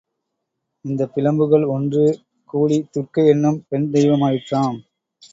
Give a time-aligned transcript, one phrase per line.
[0.85, 2.05] இந்தப் பிழம்புகள் ஒன்று
[2.45, 4.79] கூடித் துர்க்கை என்னும் பெண் தெய்வமாயிற்றாம்.